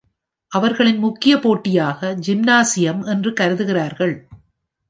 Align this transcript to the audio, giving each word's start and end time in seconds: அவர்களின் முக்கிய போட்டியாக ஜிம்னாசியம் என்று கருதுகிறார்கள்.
அவர்களின் 0.51 0.97
முக்கிய 0.97 1.37
போட்டியாக 1.37 2.15
ஜிம்னாசியம் 2.27 3.05
என்று 3.05 3.33
கருதுகிறார்கள். 3.33 4.15